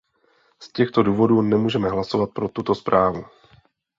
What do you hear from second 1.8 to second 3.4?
hlasovat pro tuto zprávu.